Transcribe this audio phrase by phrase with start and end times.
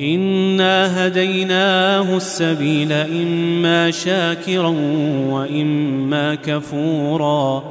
[0.00, 4.74] انا هديناه السبيل اما شاكرا
[5.30, 7.62] واما كفورا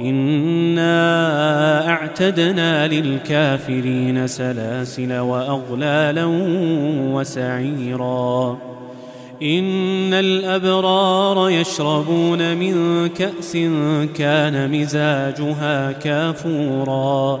[0.00, 6.24] انا اعتدنا للكافرين سلاسل واغلالا
[7.12, 8.58] وسعيرا
[9.42, 13.56] ان الابرار يشربون من كاس
[14.14, 17.40] كان مزاجها كافورا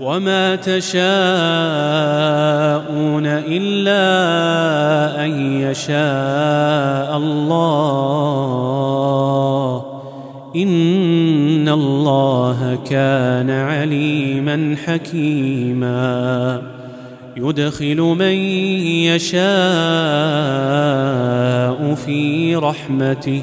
[0.00, 1.02] وما تشاءون
[3.26, 4.04] الا
[5.24, 8.38] ان يشاء الله
[10.56, 16.62] ان الله كان عليما حكيما
[17.36, 18.34] يدخل من
[19.04, 19.38] يشاء
[21.94, 23.42] في رحمته